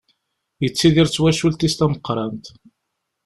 [0.63, 2.45] Yettidir d twacult-is tameqqrant.